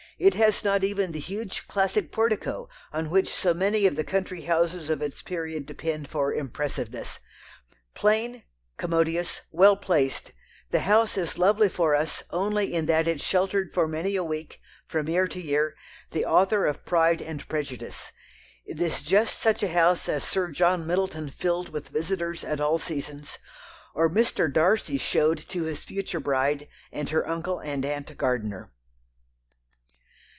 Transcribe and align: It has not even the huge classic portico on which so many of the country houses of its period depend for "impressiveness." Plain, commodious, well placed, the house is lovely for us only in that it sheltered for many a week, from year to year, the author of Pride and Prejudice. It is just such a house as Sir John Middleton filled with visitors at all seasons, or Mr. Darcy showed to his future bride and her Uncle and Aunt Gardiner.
It 0.19 0.35
has 0.35 0.63
not 0.63 0.83
even 0.83 1.13
the 1.13 1.19
huge 1.19 1.67
classic 1.67 2.11
portico 2.11 2.69
on 2.93 3.09
which 3.09 3.27
so 3.27 3.55
many 3.55 3.87
of 3.87 3.95
the 3.95 4.03
country 4.03 4.41
houses 4.41 4.87
of 4.91 5.01
its 5.01 5.23
period 5.23 5.65
depend 5.65 6.09
for 6.09 6.31
"impressiveness." 6.31 7.17
Plain, 7.95 8.43
commodious, 8.77 9.41
well 9.51 9.75
placed, 9.75 10.31
the 10.69 10.81
house 10.81 11.17
is 11.17 11.39
lovely 11.39 11.69
for 11.69 11.95
us 11.95 12.21
only 12.29 12.71
in 12.71 12.85
that 12.85 13.07
it 13.07 13.19
sheltered 13.19 13.73
for 13.73 13.87
many 13.87 14.15
a 14.15 14.23
week, 14.23 14.61
from 14.85 15.07
year 15.09 15.27
to 15.27 15.41
year, 15.41 15.73
the 16.11 16.23
author 16.23 16.67
of 16.67 16.85
Pride 16.85 17.19
and 17.23 17.47
Prejudice. 17.49 18.11
It 18.63 18.79
is 18.79 19.01
just 19.01 19.39
such 19.39 19.63
a 19.63 19.69
house 19.73 20.07
as 20.07 20.23
Sir 20.23 20.51
John 20.51 20.85
Middleton 20.85 21.31
filled 21.31 21.69
with 21.69 21.89
visitors 21.89 22.43
at 22.43 22.61
all 22.61 22.77
seasons, 22.77 23.39
or 23.95 24.07
Mr. 24.07 24.53
Darcy 24.53 24.99
showed 24.99 25.39
to 25.49 25.63
his 25.63 25.83
future 25.83 26.19
bride 26.19 26.67
and 26.91 27.09
her 27.09 27.27
Uncle 27.27 27.57
and 27.57 27.83
Aunt 27.83 28.15
Gardiner. 28.19 28.71